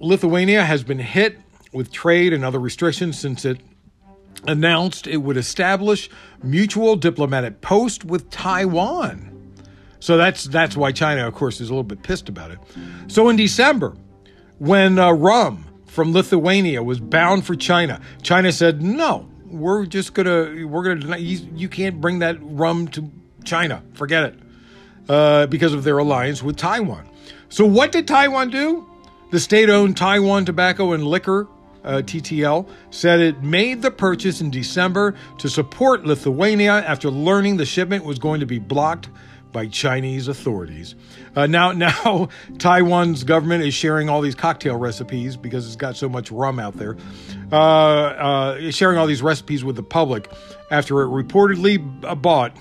Lithuania 0.00 0.64
has 0.64 0.82
been 0.82 0.98
hit 0.98 1.38
with 1.72 1.92
trade 1.92 2.32
and 2.32 2.44
other 2.44 2.58
restrictions 2.58 3.18
since 3.18 3.44
it 3.44 3.60
announced 4.46 5.06
it 5.06 5.18
would 5.18 5.36
establish 5.36 6.10
mutual 6.42 6.96
diplomatic 6.96 7.60
post 7.60 8.04
with 8.04 8.30
Taiwan. 8.30 9.31
So 10.02 10.16
that's 10.16 10.42
that's 10.44 10.76
why 10.76 10.90
China, 10.90 11.28
of 11.28 11.34
course, 11.34 11.60
is 11.60 11.68
a 11.68 11.72
little 11.72 11.84
bit 11.84 12.02
pissed 12.02 12.28
about 12.28 12.50
it. 12.50 12.58
So 13.06 13.28
in 13.28 13.36
December, 13.36 13.94
when 14.58 14.98
uh, 14.98 15.12
rum 15.12 15.64
from 15.86 16.12
Lithuania 16.12 16.82
was 16.82 16.98
bound 16.98 17.46
for 17.46 17.54
China, 17.54 18.00
China 18.20 18.50
said, 18.50 18.82
"No, 18.82 19.28
we're 19.46 19.86
just 19.86 20.12
gonna 20.12 20.66
we're 20.66 20.82
gonna 20.96 21.18
you, 21.18 21.48
you 21.54 21.68
can't 21.68 22.00
bring 22.00 22.18
that 22.18 22.36
rum 22.40 22.88
to 22.88 23.08
China. 23.44 23.80
Forget 23.94 24.24
it," 24.24 24.38
uh, 25.08 25.46
because 25.46 25.72
of 25.72 25.84
their 25.84 25.98
alliance 25.98 26.42
with 26.42 26.56
Taiwan. 26.56 27.08
So 27.48 27.64
what 27.64 27.92
did 27.92 28.08
Taiwan 28.08 28.50
do? 28.50 28.90
The 29.30 29.38
state-owned 29.38 29.96
Taiwan 29.96 30.44
Tobacco 30.44 30.94
and 30.94 31.06
Liquor 31.06 31.46
uh, 31.84 32.02
TTL, 32.04 32.68
said 32.90 33.20
it 33.20 33.42
made 33.42 33.82
the 33.82 33.90
purchase 33.90 34.40
in 34.40 34.50
December 34.50 35.14
to 35.38 35.48
support 35.48 36.04
Lithuania 36.04 36.72
after 36.72 37.10
learning 37.10 37.56
the 37.56 37.66
shipment 37.66 38.04
was 38.04 38.18
going 38.18 38.40
to 38.40 38.46
be 38.46 38.58
blocked 38.58 39.08
by 39.52 39.66
Chinese 39.66 40.28
authorities. 40.28 40.94
Uh, 41.36 41.46
now, 41.46 41.72
now 41.72 42.28
Taiwan's 42.58 43.24
government 43.24 43.64
is 43.64 43.74
sharing 43.74 44.08
all 44.08 44.20
these 44.20 44.34
cocktail 44.34 44.76
recipes 44.76 45.36
because 45.36 45.66
it's 45.66 45.76
got 45.76 45.96
so 45.96 46.08
much 46.08 46.30
rum 46.30 46.58
out 46.58 46.76
there. 46.76 46.96
Uh, 47.50 47.56
uh, 47.56 48.70
sharing 48.70 48.98
all 48.98 49.06
these 49.06 49.22
recipes 49.22 49.64
with 49.64 49.76
the 49.76 49.82
public 49.82 50.30
after 50.70 51.02
it 51.02 51.06
reportedly 51.06 52.22
bought 52.22 52.56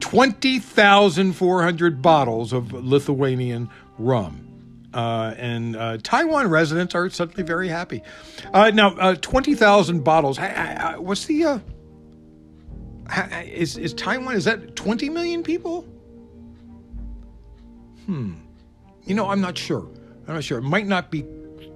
20,400 0.00 2.02
bottles 2.02 2.52
of 2.52 2.72
Lithuanian 2.72 3.70
rum. 3.98 4.40
Uh, 4.92 5.34
and 5.38 5.76
uh, 5.76 5.98
Taiwan 6.02 6.48
residents 6.48 6.94
are 6.94 7.10
suddenly 7.10 7.42
very 7.42 7.68
happy. 7.68 8.02
Uh, 8.52 8.70
now, 8.70 8.94
uh, 8.96 9.16
20,000 9.16 10.04
bottles. 10.04 10.38
I, 10.38 10.48
I, 10.48 10.98
what's 10.98 11.26
the. 11.26 11.44
Uh, 11.44 11.58
is, 13.44 13.76
is 13.76 13.92
Taiwan, 13.92 14.36
is 14.36 14.44
that 14.44 14.76
20 14.76 15.10
million 15.10 15.42
people? 15.42 15.84
Hmm. 18.06 18.34
You 19.04 19.14
know, 19.14 19.28
I'm 19.28 19.40
not 19.40 19.56
sure. 19.58 19.88
I'm 20.26 20.34
not 20.34 20.44
sure. 20.44 20.58
It 20.58 20.62
might 20.62 20.86
not 20.86 21.10
be 21.10 21.24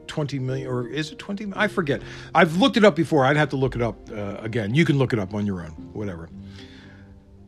20 0.07 0.39
million, 0.39 0.69
or 0.69 0.89
is 0.89 1.13
it 1.13 1.19
20? 1.19 1.53
I 1.55 1.69
forget. 1.69 2.03
I've 2.35 2.57
looked 2.57 2.77
it 2.77 2.85
up 2.85 2.97
before. 2.97 3.25
I'd 3.25 3.37
have 3.37 3.51
to 3.51 3.57
look 3.57 3.77
it 3.77 3.83
up 3.83 4.11
uh, 4.11 4.37
again. 4.41 4.75
You 4.75 4.85
can 4.85 4.99
look 4.99 5.13
it 5.13 5.19
up 5.19 5.35
on 5.35 5.47
your 5.47 5.61
own, 5.63 5.71
whatever. 5.93 6.29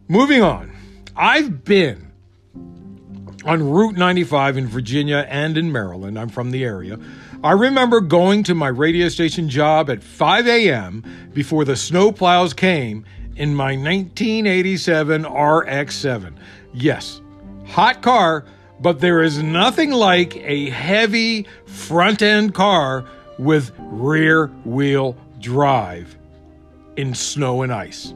Moving 0.08 0.42
on. 0.42 0.76
I've 1.16 1.64
been 1.64 2.12
on 3.44 3.70
Route 3.70 3.96
95 3.96 4.56
in 4.58 4.66
Virginia 4.66 5.26
and 5.28 5.56
in 5.56 5.72
Maryland. 5.72 6.18
I'm 6.18 6.28
from 6.28 6.50
the 6.50 6.64
area. 6.64 6.98
I 7.42 7.52
remember 7.52 8.00
going 8.00 8.42
to 8.44 8.54
my 8.54 8.68
radio 8.68 9.08
station 9.08 9.48
job 9.48 9.88
at 9.88 10.02
5 10.02 10.46
a.m. 10.46 11.02
before 11.32 11.64
the 11.64 11.72
snowplows 11.72 12.54
came 12.54 13.06
in 13.36 13.54
my 13.54 13.76
1987 13.76 15.24
RX 15.24 15.94
7. 15.94 16.38
Yes, 16.74 17.22
hot 17.66 18.02
car 18.02 18.44
but 18.80 19.00
there 19.00 19.22
is 19.22 19.42
nothing 19.42 19.90
like 19.90 20.36
a 20.36 20.70
heavy 20.70 21.46
front 21.66 22.22
end 22.22 22.54
car 22.54 23.04
with 23.38 23.72
rear 23.78 24.46
wheel 24.64 25.16
drive 25.38 26.16
in 26.96 27.14
snow 27.14 27.62
and 27.62 27.72
ice. 27.72 28.14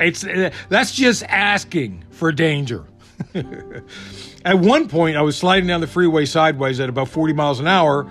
It's 0.00 0.24
eh, 0.24 0.50
that's 0.68 0.92
just 0.92 1.22
asking 1.24 2.04
for 2.10 2.32
danger. 2.32 2.84
at 4.44 4.58
one 4.58 4.88
point, 4.88 5.16
I 5.16 5.22
was 5.22 5.36
sliding 5.36 5.68
down 5.68 5.80
the 5.80 5.86
freeway 5.86 6.24
sideways 6.24 6.80
at 6.80 6.88
about 6.88 7.08
40 7.08 7.32
miles 7.32 7.60
an 7.60 7.68
hour, 7.68 8.10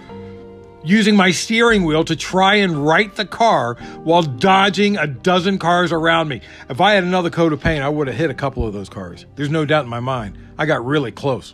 using 0.83 1.15
my 1.15 1.31
steering 1.31 1.83
wheel 1.83 2.03
to 2.05 2.15
try 2.15 2.55
and 2.55 2.85
right 2.85 3.13
the 3.15 3.25
car 3.25 3.75
while 4.03 4.23
dodging 4.23 4.97
a 4.97 5.07
dozen 5.07 5.57
cars 5.57 5.91
around 5.91 6.29
me. 6.29 6.41
If 6.69 6.79
I 6.79 6.93
had 6.93 7.03
another 7.03 7.29
coat 7.29 7.53
of 7.53 7.61
paint, 7.61 7.83
I 7.83 7.89
would 7.89 8.07
have 8.07 8.15
hit 8.15 8.29
a 8.29 8.33
couple 8.33 8.65
of 8.65 8.73
those 8.73 8.89
cars. 8.89 9.25
There's 9.35 9.49
no 9.49 9.65
doubt 9.65 9.83
in 9.83 9.89
my 9.89 9.99
mind. 9.99 10.37
I 10.57 10.65
got 10.65 10.85
really 10.85 11.11
close. 11.11 11.53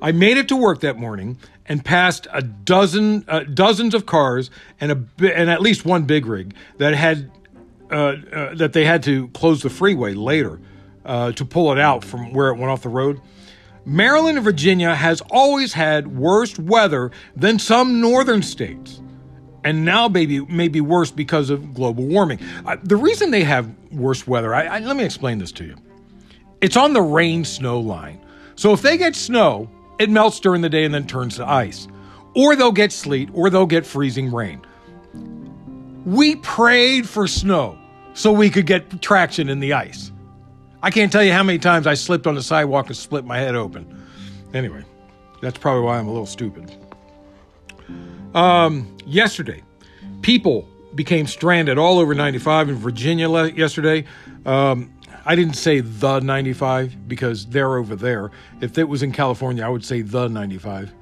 I 0.00 0.12
made 0.12 0.36
it 0.36 0.48
to 0.48 0.56
work 0.56 0.80
that 0.80 0.98
morning 0.98 1.38
and 1.66 1.84
passed 1.84 2.26
a 2.32 2.42
dozen, 2.42 3.24
uh, 3.28 3.40
dozens 3.40 3.94
of 3.94 4.06
cars 4.06 4.50
and 4.80 4.92
a 4.92 5.34
and 5.34 5.50
at 5.50 5.60
least 5.60 5.84
one 5.84 6.04
big 6.04 6.26
rig 6.26 6.54
that 6.78 6.94
had 6.94 7.30
uh, 7.90 7.94
uh, 7.94 8.54
that 8.54 8.72
they 8.72 8.84
had 8.84 9.02
to 9.04 9.28
close 9.28 9.62
the 9.62 9.70
freeway 9.70 10.14
later 10.14 10.60
uh, 11.04 11.32
to 11.32 11.44
pull 11.44 11.72
it 11.72 11.78
out 11.78 12.04
from 12.04 12.32
where 12.32 12.48
it 12.48 12.56
went 12.56 12.70
off 12.70 12.82
the 12.82 12.88
road. 12.88 13.20
Maryland 13.84 14.36
and 14.36 14.44
Virginia 14.44 14.94
has 14.94 15.20
always 15.30 15.72
had 15.72 16.08
worse 16.18 16.58
weather 16.58 17.12
than 17.36 17.58
some 17.58 18.00
northern 18.00 18.42
states. 18.42 19.00
And 19.62 19.84
now 19.84 20.08
maybe 20.08 20.40
maybe 20.46 20.80
worse 20.80 21.10
because 21.10 21.50
of 21.50 21.74
global 21.74 22.04
warming. 22.04 22.40
Uh, 22.64 22.76
the 22.82 22.96
reason 22.96 23.30
they 23.30 23.44
have 23.44 23.72
worse 23.92 24.26
weather, 24.26 24.54
I, 24.54 24.64
I, 24.64 24.78
let 24.80 24.96
me 24.96 25.04
explain 25.04 25.38
this 25.38 25.52
to 25.52 25.64
you. 25.64 25.76
It's 26.60 26.76
on 26.76 26.92
the 26.92 27.02
rain 27.02 27.44
snow 27.44 27.80
line. 27.80 28.20
So 28.56 28.72
if 28.72 28.82
they 28.82 28.96
get 28.96 29.14
snow, 29.14 29.68
it 29.98 30.10
melts 30.10 30.40
during 30.40 30.62
the 30.62 30.68
day 30.68 30.84
and 30.84 30.94
then 30.94 31.06
turns 31.06 31.36
to 31.36 31.48
ice. 31.48 31.88
Or 32.34 32.54
they'll 32.54 32.72
get 32.72 32.92
sleet, 32.92 33.30
or 33.32 33.48
they'll 33.48 33.66
get 33.66 33.86
freezing 33.86 34.32
rain. 34.32 34.60
We 36.04 36.36
prayed 36.36 37.08
for 37.08 37.26
snow 37.26 37.78
so 38.14 38.32
we 38.32 38.50
could 38.50 38.66
get 38.66 39.00
traction 39.02 39.48
in 39.48 39.60
the 39.60 39.72
ice. 39.72 40.12
I 40.82 40.90
can't 40.90 41.10
tell 41.10 41.24
you 41.24 41.32
how 41.32 41.42
many 41.42 41.58
times 41.58 41.86
I 41.86 41.94
slipped 41.94 42.26
on 42.26 42.34
the 42.34 42.42
sidewalk 42.42 42.86
and 42.86 42.96
split 42.96 43.24
my 43.24 43.38
head 43.38 43.54
open. 43.54 44.06
Anyway, 44.54 44.84
that's 45.42 45.58
probably 45.58 45.82
why 45.82 45.98
I'm 45.98 46.06
a 46.06 46.12
little 46.12 46.26
stupid. 46.26 46.74
Um, 48.34 48.96
yesterday, 49.06 49.62
people 50.22 50.68
became 50.94 51.26
stranded 51.26 51.78
all 51.78 51.98
over 51.98 52.14
95 52.14 52.68
in 52.68 52.74
Virginia 52.76 53.28
yesterday. 53.48 54.04
Um, 54.44 54.92
I 55.26 55.34
didn't 55.34 55.54
say 55.54 55.80
the 55.80 56.20
95 56.20 57.08
because 57.08 57.46
they're 57.46 57.76
over 57.76 57.96
there. 57.96 58.30
If 58.60 58.78
it 58.78 58.84
was 58.84 59.02
in 59.02 59.10
California, 59.10 59.64
I 59.64 59.68
would 59.68 59.84
say 59.84 60.00
the 60.02 60.28
95. 60.28 60.94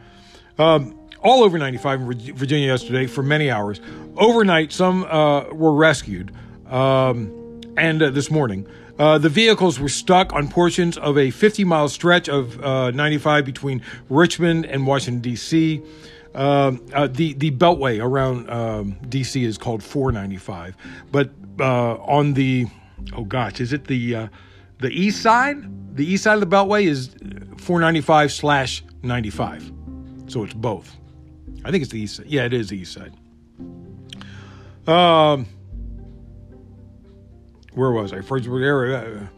Um, 0.58 0.98
all 1.22 1.44
over 1.44 1.58
95 1.58 2.00
in 2.00 2.34
Virginia 2.34 2.66
yesterday 2.66 3.06
for 3.06 3.22
many 3.22 3.50
hours. 3.50 3.82
Overnight, 4.16 4.72
some 4.72 5.04
uh, 5.04 5.44
were 5.52 5.74
rescued. 5.74 6.32
Um, 6.66 7.60
and 7.76 8.02
uh, 8.02 8.10
this 8.10 8.30
morning, 8.30 8.66
uh, 8.98 9.18
the 9.18 9.28
vehicles 9.28 9.78
were 9.78 9.90
stuck 9.90 10.32
on 10.32 10.48
portions 10.48 10.96
of 10.96 11.18
a 11.18 11.30
50 11.30 11.64
mile 11.64 11.88
stretch 11.88 12.28
of 12.28 12.62
uh, 12.62 12.92
95 12.92 13.44
between 13.44 13.82
Richmond 14.08 14.64
and 14.64 14.86
Washington, 14.86 15.20
D.C. 15.20 15.82
Um, 16.34 16.84
uh, 16.92 17.08
the 17.08 17.34
the 17.34 17.50
beltway 17.52 18.02
around 18.02 18.50
um, 18.50 18.96
DC 19.06 19.44
is 19.44 19.56
called 19.56 19.82
495, 19.82 20.76
but 21.12 21.30
uh, 21.60 21.94
on 21.96 22.34
the 22.34 22.66
oh 23.12 23.24
gosh, 23.24 23.60
is 23.60 23.72
it 23.72 23.84
the 23.84 24.14
uh, 24.14 24.28
the 24.78 24.90
east 24.90 25.22
side? 25.22 25.56
The 25.96 26.04
east 26.04 26.24
side 26.24 26.34
of 26.34 26.40
the 26.40 26.46
Beltway 26.46 26.86
is 26.86 27.14
495 27.58 28.32
slash 28.32 28.82
95, 29.02 29.72
so 30.26 30.42
it's 30.42 30.54
both. 30.54 30.96
I 31.64 31.70
think 31.70 31.82
it's 31.82 31.92
the 31.92 32.00
east 32.00 32.16
side. 32.16 32.26
Yeah, 32.26 32.44
it 32.44 32.52
is 32.52 32.68
the 32.68 32.78
east 32.78 32.92
side. 32.92 33.12
Um, 34.88 35.46
where 37.74 37.90
was 37.90 38.12
I? 38.12 38.20
Fredericksburg 38.20 38.62
area. 38.62 39.30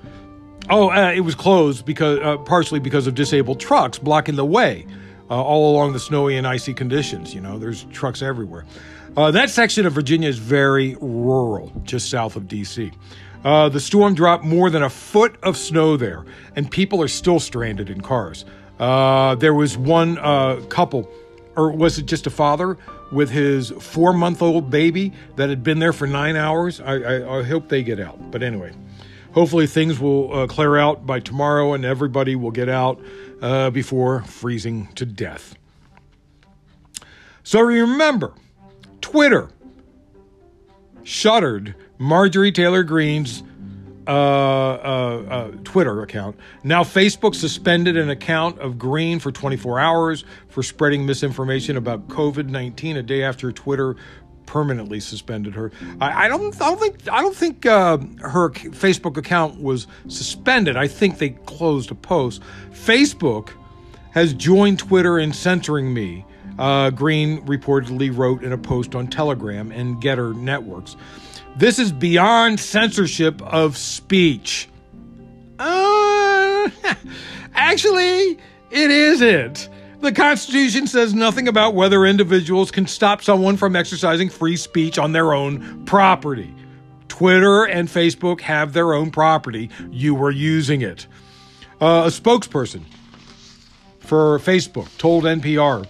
Oh, 0.68 0.90
uh, 0.90 1.12
it 1.12 1.20
was 1.20 1.34
closed 1.34 1.84
because 1.86 2.18
uh, 2.20 2.38
partially 2.38 2.80
because 2.80 3.06
of 3.06 3.14
disabled 3.14 3.60
trucks 3.60 3.98
blocking 3.98 4.34
the 4.34 4.44
way 4.44 4.86
uh, 5.30 5.40
all 5.40 5.72
along 5.74 5.92
the 5.92 6.00
snowy 6.00 6.36
and 6.36 6.46
icy 6.46 6.74
conditions. 6.74 7.34
You 7.34 7.40
know, 7.40 7.58
there's 7.58 7.84
trucks 7.84 8.22
everywhere. 8.22 8.64
Uh, 9.16 9.30
that 9.30 9.48
section 9.48 9.86
of 9.86 9.92
Virginia 9.92 10.28
is 10.28 10.38
very 10.38 10.96
rural, 11.00 11.72
just 11.84 12.10
south 12.10 12.36
of 12.36 12.48
D.C. 12.48 12.92
Uh, 13.46 13.68
the 13.68 13.78
storm 13.78 14.12
dropped 14.12 14.42
more 14.42 14.70
than 14.70 14.82
a 14.82 14.90
foot 14.90 15.36
of 15.44 15.56
snow 15.56 15.96
there, 15.96 16.24
and 16.56 16.68
people 16.68 17.00
are 17.00 17.06
still 17.06 17.38
stranded 17.38 17.88
in 17.88 18.00
cars. 18.00 18.44
Uh, 18.80 19.36
there 19.36 19.54
was 19.54 19.78
one 19.78 20.16
couple, 20.66 21.08
or 21.54 21.70
was 21.70 21.96
it 21.96 22.06
just 22.06 22.26
a 22.26 22.30
father 22.30 22.76
with 23.12 23.30
his 23.30 23.70
four 23.78 24.12
month 24.12 24.42
old 24.42 24.68
baby 24.68 25.12
that 25.36 25.48
had 25.48 25.62
been 25.62 25.78
there 25.78 25.92
for 25.92 26.08
nine 26.08 26.34
hours? 26.34 26.80
I, 26.80 26.94
I, 26.94 27.38
I 27.38 27.42
hope 27.44 27.68
they 27.68 27.84
get 27.84 28.00
out. 28.00 28.32
But 28.32 28.42
anyway 28.42 28.72
hopefully 29.36 29.66
things 29.66 30.00
will 30.00 30.32
uh, 30.32 30.46
clear 30.46 30.78
out 30.78 31.04
by 31.04 31.20
tomorrow 31.20 31.74
and 31.74 31.84
everybody 31.84 32.34
will 32.34 32.50
get 32.50 32.70
out 32.70 32.98
uh, 33.42 33.68
before 33.68 34.22
freezing 34.22 34.86
to 34.94 35.04
death. 35.04 35.54
So 37.42 37.60
remember, 37.60 38.32
Twitter 39.02 39.50
shuttered 41.02 41.74
Marjorie 41.98 42.52
Taylor 42.52 42.82
Greene's 42.82 43.42
uh, 44.06 44.10
uh, 44.10 45.24
uh, 45.28 45.50
Twitter 45.64 46.02
account. 46.02 46.36
Now, 46.62 46.84
Facebook 46.84 47.34
suspended 47.34 47.96
an 47.96 48.08
account 48.08 48.60
of 48.60 48.78
Greene 48.78 49.18
for 49.18 49.32
24 49.32 49.80
hours 49.80 50.24
for 50.48 50.62
spreading 50.62 51.04
misinformation 51.04 51.76
about 51.76 52.06
COVID 52.06 52.48
19 52.48 52.98
a 52.98 53.02
day 53.02 53.24
after 53.24 53.50
Twitter 53.50 53.96
permanently 54.46 55.00
suspended 55.00 55.54
her. 55.54 55.72
I, 56.00 56.26
I 56.26 56.28
don't. 56.28 56.54
I 56.62 56.68
don't 56.68 56.78
think. 56.78 57.08
I 57.10 57.20
don't 57.20 57.34
think 57.36 57.66
uh, 57.66 57.98
her 58.20 58.50
Facebook 58.50 59.16
account 59.16 59.60
was 59.60 59.88
suspended. 60.06 60.76
I 60.76 60.86
think 60.86 61.18
they 61.18 61.30
closed 61.30 61.90
a 61.90 61.96
post. 61.96 62.42
Facebook 62.70 63.50
has 64.12 64.32
joined 64.32 64.78
Twitter 64.78 65.18
in 65.18 65.32
censoring 65.32 65.92
me. 65.92 66.24
Uh, 66.58 66.90
Greene 66.90 67.44
reportedly 67.44 68.16
wrote 68.16 68.42
in 68.42 68.52
a 68.52 68.58
post 68.58 68.94
on 68.94 69.08
Telegram 69.08 69.70
and 69.72 69.96
Gettr 70.00 70.34
networks. 70.34 70.96
This 71.56 71.78
is 71.78 71.90
beyond 71.90 72.60
censorship 72.60 73.40
of 73.40 73.78
speech. 73.78 74.68
Uh, 75.58 76.68
actually, 77.54 78.38
it 78.70 78.90
isn't. 78.90 79.70
The 80.00 80.12
Constitution 80.12 80.86
says 80.86 81.14
nothing 81.14 81.48
about 81.48 81.74
whether 81.74 82.04
individuals 82.04 82.70
can 82.70 82.86
stop 82.86 83.22
someone 83.22 83.56
from 83.56 83.74
exercising 83.74 84.28
free 84.28 84.56
speech 84.56 84.98
on 84.98 85.12
their 85.12 85.32
own 85.32 85.86
property. 85.86 86.54
Twitter 87.08 87.64
and 87.64 87.88
Facebook 87.88 88.42
have 88.42 88.74
their 88.74 88.92
own 88.92 89.10
property. 89.10 89.70
You 89.90 90.14
were 90.14 90.30
using 90.30 90.82
it. 90.82 91.06
Uh, 91.80 92.04
a 92.04 92.08
spokesperson 92.08 92.82
for 94.00 94.38
Facebook 94.40 94.94
told 94.98 95.24
NPR 95.24 95.86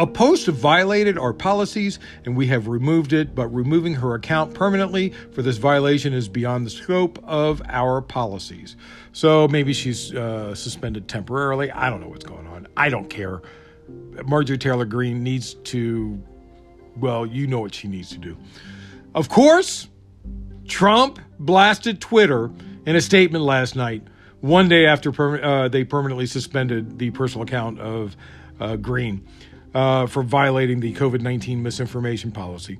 a 0.00 0.06
post 0.06 0.46
violated 0.48 1.18
our 1.18 1.34
policies 1.34 1.98
and 2.24 2.34
we 2.34 2.46
have 2.46 2.68
removed 2.68 3.12
it, 3.12 3.34
but 3.34 3.48
removing 3.48 3.92
her 3.92 4.14
account 4.14 4.54
permanently 4.54 5.10
for 5.32 5.42
this 5.42 5.58
violation 5.58 6.14
is 6.14 6.26
beyond 6.26 6.64
the 6.64 6.70
scope 6.70 7.22
of 7.24 7.60
our 7.68 8.00
policies. 8.00 8.76
So 9.12 9.46
maybe 9.48 9.74
she's 9.74 10.14
uh, 10.14 10.54
suspended 10.54 11.06
temporarily. 11.06 11.70
I 11.70 11.90
don't 11.90 12.00
know 12.00 12.08
what's 12.08 12.24
going 12.24 12.46
on. 12.46 12.66
I 12.78 12.88
don't 12.88 13.10
care. 13.10 13.42
Marjorie 14.24 14.56
Taylor 14.56 14.86
Greene 14.86 15.22
needs 15.22 15.52
to, 15.64 16.18
well, 16.96 17.26
you 17.26 17.46
know 17.46 17.60
what 17.60 17.74
she 17.74 17.86
needs 17.86 18.08
to 18.08 18.18
do. 18.18 18.38
Of 19.14 19.28
course, 19.28 19.86
Trump 20.66 21.20
blasted 21.38 22.00
Twitter 22.00 22.50
in 22.86 22.96
a 22.96 23.02
statement 23.02 23.44
last 23.44 23.76
night, 23.76 24.02
one 24.40 24.66
day 24.66 24.86
after 24.86 25.12
per- 25.12 25.42
uh, 25.42 25.68
they 25.68 25.84
permanently 25.84 26.24
suspended 26.24 26.98
the 26.98 27.10
personal 27.10 27.42
account 27.42 27.80
of 27.80 28.16
uh, 28.60 28.76
Greene 28.76 29.26
uh, 29.74 30.06
for 30.06 30.22
violating 30.22 30.80
the 30.80 30.92
COVID 30.94 31.20
19 31.20 31.62
misinformation 31.62 32.32
policy. 32.32 32.78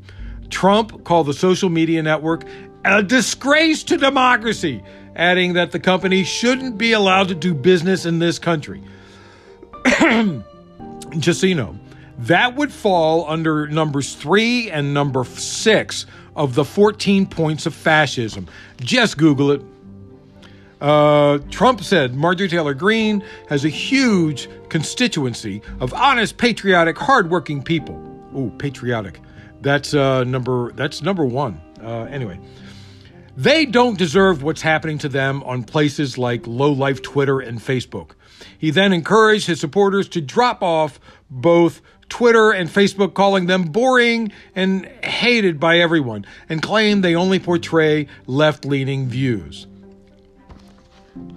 Trump 0.49 1.05
called 1.05 1.27
the 1.27 1.35
social 1.35 1.69
media 1.69 2.03
network 2.03 2.45
a 2.85 3.03
disgrace 3.03 3.83
to 3.85 3.97
democracy, 3.97 4.83
adding 5.15 5.53
that 5.53 5.71
the 5.71 5.79
company 5.79 6.25
shouldn't 6.25 6.79
be 6.79 6.93
allowed 6.93 7.29
to 7.29 7.35
do 7.35 7.55
business 7.55 8.07
in 8.07 8.19
this 8.19 8.39
country. 8.39 8.83
Just 11.19 11.41
so 11.41 11.47
you 11.47 11.55
know, 11.55 11.79
that 12.19 12.57
would 12.57 12.73
fall 12.73 13.29
under 13.29 13.67
numbers 13.69 14.15
three 14.15 14.71
and 14.71 14.95
number 14.95 15.25
six 15.25 16.07
of 16.37 16.55
the 16.55 16.65
14 16.65 17.27
points 17.27 17.67
of 17.67 17.75
fascism. 17.75 18.47
Just 18.81 19.19
Google 19.19 19.51
it. 19.51 19.63
Uh, 20.81 21.39
Trump 21.51 21.83
said 21.83 22.15
Marjorie 22.15 22.49
Taylor 22.49 22.75
Greene 22.75 23.23
has 23.49 23.65
a 23.65 23.69
huge 23.69 24.49
constituency 24.69 25.61
of 25.79 25.93
honest, 25.93 26.39
patriotic, 26.39 26.97
hardworking 26.97 27.63
people. 27.63 27.97
Ooh, 28.37 28.51
patriotic. 28.59 29.21
That's 29.61 29.93
uh, 29.93 30.25
number. 30.25 30.73
That's 30.73 31.03
number 31.03 31.25
one. 31.25 31.61
Uh, 31.83 32.05
anyway, 32.05 32.41
they 33.37 33.67
don't 33.67 33.99
deserve 33.99 34.43
what's 34.43 34.63
happening 34.63 34.99
to 34.99 35.09
them 35.09 35.43
on 35.45 35.65
places 35.65 36.17
like 36.17 36.47
low 36.47 36.73
life 36.73 37.03
Twitter 37.03 37.41
and 37.41 37.59
Facebook. 37.59 38.13
He 38.59 38.71
then 38.71 38.93
encouraged 38.93 39.47
his 39.47 39.61
supporters 39.61 40.09
to 40.11 40.21
drop 40.21 40.63
off 40.63 40.99
both 41.31 41.83
Twitter 42.09 42.51
and 42.51 42.69
Facebook, 42.69 43.15
calling 43.15 43.47
them 43.47 43.65
boring 43.65 44.33
and 44.55 44.87
hated 45.05 45.61
by 45.61 45.79
everyone, 45.79 46.27
and 46.49 46.61
claimed 46.61 47.05
they 47.05 47.15
only 47.15 47.39
portray 47.39 48.09
left 48.27 48.65
leaning 48.65 49.09
views. 49.09 49.67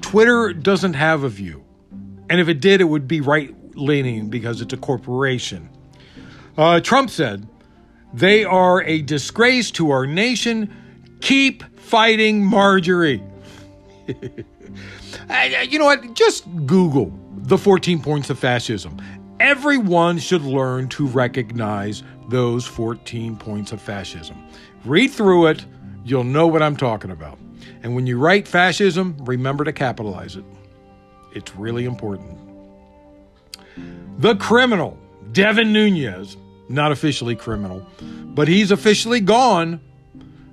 Twitter 0.01 0.53
doesn't 0.53 0.93
have 0.93 1.23
a 1.23 1.29
view. 1.29 1.63
And 2.29 2.39
if 2.39 2.47
it 2.47 2.59
did, 2.59 2.81
it 2.81 2.86
would 2.86 3.07
be 3.07 3.21
right 3.21 3.53
leaning 3.75 4.29
because 4.29 4.62
it's 4.62 4.73
a 4.73 4.77
corporation. 4.77 5.69
Uh, 6.57 6.79
Trump 6.79 7.09
said, 7.09 7.47
they 8.13 8.45
are 8.45 8.83
a 8.83 9.01
disgrace 9.01 9.71
to 9.71 9.91
our 9.91 10.05
nation. 10.05 10.73
Keep 11.21 11.79
fighting 11.79 12.45
Marjorie. 12.45 13.23
you 14.07 15.79
know 15.79 15.86
what? 15.86 16.13
Just 16.13 16.45
Google 16.65 17.12
the 17.43 17.57
14 17.57 18.01
points 18.01 18.29
of 18.29 18.39
fascism. 18.39 18.97
Everyone 19.39 20.17
should 20.19 20.43
learn 20.43 20.88
to 20.89 21.07
recognize 21.07 22.03
those 22.29 22.65
14 22.65 23.36
points 23.36 23.71
of 23.71 23.81
fascism. 23.81 24.41
Read 24.86 25.09
through 25.09 25.47
it, 25.47 25.65
you'll 26.05 26.23
know 26.23 26.47
what 26.47 26.62
I'm 26.62 26.77
talking 26.77 27.12
about. 27.12 27.38
And 27.84 27.96
when 27.96 28.08
you 28.08 28.17
write 28.17 28.48
fascism, 28.48 29.17
remember 29.19 29.65
to 29.65 29.74
capitalize 29.74 30.38
it. 30.38 30.46
It's 31.34 31.56
really 31.56 31.86
important. 31.86 32.39
The 34.19 34.36
criminal, 34.36 34.98
Devin 35.34 35.74
Nunes, 35.74 36.38
not 36.69 36.91
officially 36.91 37.36
criminal, 37.36 37.86
but 38.02 38.48
he's 38.48 38.72
officially 38.72 39.19
gone. 39.19 39.82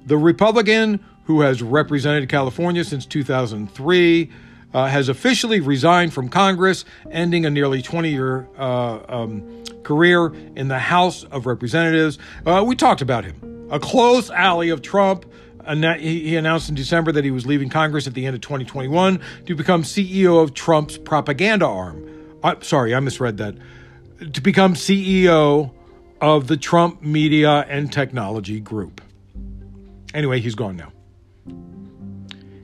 The 0.07 0.19
Republican 0.19 1.05
who 1.25 1.43
has 1.43 1.63
represented 1.63 2.29
California 2.29 2.83
since 2.83 3.07
2003 3.07 4.31
uh, 4.73 4.87
has 4.87 5.09
officially 5.09 5.61
resigned 5.61 6.13
from 6.13 6.29
Congress, 6.29 6.85
ending 7.11 7.45
a 7.47 7.51
nearly 7.51 7.83
20 7.83 8.11
year 8.11 8.49
uh, 8.59 8.99
um, 9.09 9.65
career 9.85 10.35
in 10.57 10.69
the 10.69 10.79
House 10.79 11.25
of 11.25 11.47
Representatives. 11.47 12.19
Uh, 12.45 12.65
we 12.67 12.75
talked 12.75 13.03
about 13.03 13.25
him, 13.25 13.69
a 13.71 13.79
close 13.79 14.31
ally 14.31 14.67
of 14.67 14.83
Trump 14.83 15.25
he 15.71 16.37
announced 16.37 16.69
in 16.69 16.75
December 16.75 17.13
that 17.13 17.25
he 17.25 17.31
was 17.31 17.47
leaving 17.47 17.69
Congress 17.69 18.07
at 18.07 18.15
the 18.15 18.27
end 18.27 18.35
of 18.35 18.41
2021 18.41 19.21
to 19.47 19.55
become 19.55 19.83
CEO 19.83 20.43
of 20.43 20.55
Trump's 20.55 20.99
propaganda 20.99 21.67
arm. 21.67 22.07
Uh, 22.43 22.57
sorry, 22.61 22.95
I 22.95 23.01
misread 23.01 23.37
that. 23.39 23.55
To 24.33 24.41
become 24.41 24.75
CEO 24.75 25.73
of 26.21 26.47
the 26.47 26.57
Trump 26.57 27.03
Media 27.03 27.65
and 27.69 27.93
Technology 27.93 28.61
Group. 28.61 29.01
Anyway, 30.13 30.41
he's 30.41 30.55
gone 30.55 30.77
now. 30.77 30.93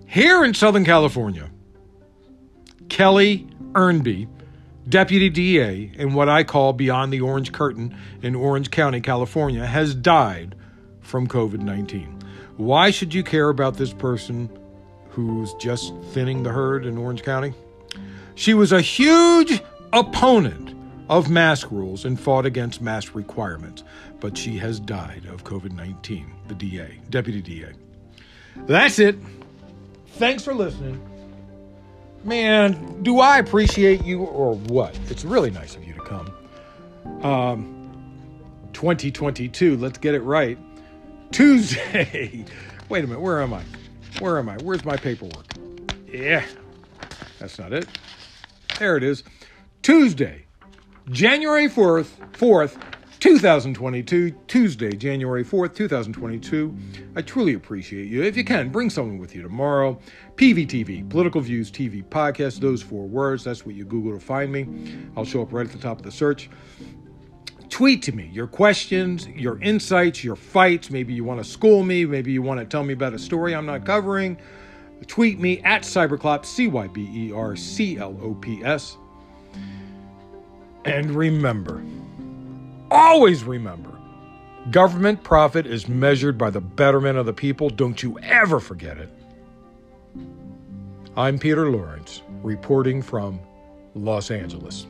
Here 0.06 0.44
in 0.44 0.54
Southern 0.54 0.84
California, 0.84 1.50
Kelly 2.88 3.46
Ernby, 3.72 4.28
deputy 4.88 5.28
DA 5.28 5.92
in 5.94 6.14
what 6.14 6.28
I 6.28 6.44
call 6.44 6.72
Beyond 6.72 7.12
the 7.12 7.20
Orange 7.20 7.52
Curtain 7.52 7.96
in 8.22 8.34
Orange 8.34 8.70
County, 8.70 9.00
California, 9.00 9.66
has 9.66 9.94
died 9.94 10.54
from 11.00 11.26
COVID 11.26 11.60
19. 11.60 12.15
Why 12.56 12.90
should 12.90 13.12
you 13.12 13.22
care 13.22 13.48
about 13.50 13.76
this 13.76 13.92
person 13.92 14.48
who's 15.10 15.52
just 15.54 15.94
thinning 16.12 16.42
the 16.42 16.50
herd 16.50 16.86
in 16.86 16.96
Orange 16.96 17.22
County? 17.22 17.52
She 18.34 18.54
was 18.54 18.72
a 18.72 18.80
huge 18.80 19.62
opponent 19.92 20.74
of 21.08 21.30
mask 21.30 21.70
rules 21.70 22.04
and 22.04 22.18
fought 22.18 22.46
against 22.46 22.80
mask 22.80 23.14
requirements, 23.14 23.84
but 24.20 24.36
she 24.36 24.56
has 24.58 24.80
died 24.80 25.26
of 25.26 25.44
COVID 25.44 25.72
19, 25.72 26.32
the 26.48 26.54
DA, 26.54 26.98
Deputy 27.10 27.42
DA. 27.42 27.72
That's 28.66 28.98
it. 28.98 29.16
Thanks 30.14 30.42
for 30.42 30.54
listening. 30.54 31.00
Man, 32.24 33.02
do 33.02 33.20
I 33.20 33.38
appreciate 33.38 34.04
you 34.04 34.22
or 34.22 34.56
what? 34.56 34.98
It's 35.08 35.24
really 35.24 35.50
nice 35.50 35.76
of 35.76 35.84
you 35.84 35.92
to 35.94 36.00
come. 36.00 36.32
Um, 37.22 37.90
2022, 38.72 39.76
let's 39.76 39.98
get 39.98 40.14
it 40.14 40.22
right. 40.22 40.58
Tuesday. 41.32 42.44
Wait 42.88 43.04
a 43.04 43.06
minute, 43.06 43.20
where 43.20 43.42
am 43.42 43.52
I? 43.52 43.62
Where 44.20 44.38
am 44.38 44.48
I? 44.48 44.56
Where's 44.58 44.84
my 44.84 44.96
paperwork? 44.96 45.46
Yeah, 46.06 46.44
that's 47.38 47.58
not 47.58 47.72
it. 47.72 47.86
There 48.78 48.96
it 48.96 49.02
is. 49.02 49.24
Tuesday, 49.82 50.46
January 51.10 51.68
4th, 51.68 52.08
4th, 52.32 52.80
2022, 53.20 54.30
Tuesday, 54.46 54.92
January 54.92 55.44
4th, 55.44 55.74
2022. 55.74 56.76
I 57.16 57.22
truly 57.22 57.54
appreciate 57.54 58.08
you. 58.08 58.22
If 58.22 58.36
you 58.36 58.44
can, 58.44 58.68
bring 58.68 58.90
someone 58.90 59.18
with 59.18 59.34
you 59.34 59.42
tomorrow. 59.42 59.98
PVTV, 60.36 61.08
Political 61.08 61.40
Views 61.40 61.70
TV 61.70 62.04
Podcast, 62.04 62.60
those 62.60 62.82
four 62.82 63.06
words. 63.06 63.42
That's 63.44 63.64
what 63.64 63.74
you 63.74 63.84
Google 63.84 64.12
to 64.12 64.24
find 64.24 64.52
me. 64.52 64.68
I'll 65.16 65.24
show 65.24 65.42
up 65.42 65.52
right 65.52 65.66
at 65.66 65.72
the 65.72 65.78
top 65.78 65.98
of 65.98 66.04
the 66.04 66.12
search. 66.12 66.50
Tweet 67.76 68.00
to 68.00 68.12
me 68.12 68.30
your 68.32 68.46
questions, 68.46 69.28
your 69.28 69.60
insights, 69.60 70.24
your 70.24 70.34
fights. 70.34 70.90
Maybe 70.90 71.12
you 71.12 71.24
want 71.24 71.44
to 71.44 71.44
school 71.44 71.82
me. 71.82 72.06
Maybe 72.06 72.32
you 72.32 72.40
want 72.40 72.58
to 72.58 72.64
tell 72.64 72.82
me 72.82 72.94
about 72.94 73.12
a 73.12 73.18
story 73.18 73.54
I'm 73.54 73.66
not 73.66 73.84
covering. 73.84 74.38
Tweet 75.06 75.38
me 75.38 75.60
at 75.60 75.82
Cyberclops, 75.82 76.46
C 76.46 76.68
Y 76.68 76.86
B 76.86 77.06
E 77.12 77.32
R 77.32 77.54
C 77.54 77.98
L 77.98 78.18
O 78.22 78.32
P 78.32 78.64
S. 78.64 78.96
And 80.86 81.10
remember, 81.10 81.84
always 82.90 83.44
remember, 83.44 83.92
government 84.70 85.22
profit 85.22 85.66
is 85.66 85.86
measured 85.86 86.38
by 86.38 86.48
the 86.48 86.62
betterment 86.62 87.18
of 87.18 87.26
the 87.26 87.34
people. 87.34 87.68
Don't 87.68 88.02
you 88.02 88.18
ever 88.20 88.58
forget 88.58 88.96
it. 88.96 89.10
I'm 91.14 91.38
Peter 91.38 91.70
Lawrence, 91.70 92.22
reporting 92.42 93.02
from 93.02 93.38
Los 93.94 94.30
Angeles. 94.30 94.86